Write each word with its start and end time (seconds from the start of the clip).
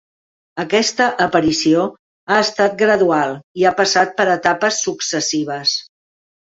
Aquesta 0.61 1.09
aparició 1.25 1.83
ha 2.37 2.41
estat 2.47 2.75
gradual 2.81 3.37
i 3.63 3.69
ha 3.71 3.77
passat 3.85 4.19
per 4.19 4.31
etapes 4.41 4.85
successives. 4.91 5.81